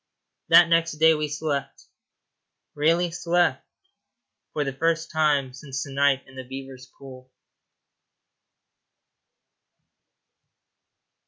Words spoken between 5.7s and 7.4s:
the night in the beavers' pool.